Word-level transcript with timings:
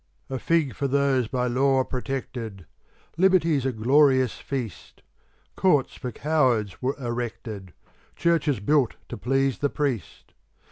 A 0.31 0.39
fig 0.39 0.73
for 0.73 0.87
those 0.87 1.27
by 1.27 1.45
law 1.45 1.83
protected! 1.83 2.65
Liberty's 3.19 3.67
a 3.67 3.71
glorious 3.71 4.33
feast! 4.39 5.03
Courts 5.55 5.93
for 5.93 6.11
cowards 6.11 6.81
were 6.81 6.95
erected! 6.97 7.71
Churches 8.15 8.59
built 8.59 8.95
to 9.09 9.15
please 9.19 9.59
the 9.59 9.69
priest! 9.69 10.33